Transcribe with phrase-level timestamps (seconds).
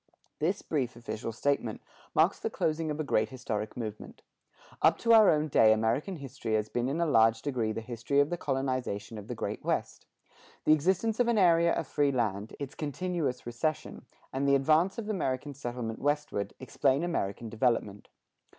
[0.39, 1.79] This brief official statement
[2.15, 4.23] marks the closing of a great historic movement.
[4.81, 8.19] Up to our own day American history has been in a large degree the history
[8.19, 10.07] of the colonization of the Great West.
[10.65, 15.07] The existence of an area of free land, its continuous recession, and the advance of
[15.07, 18.07] American settlement westward, explain American development.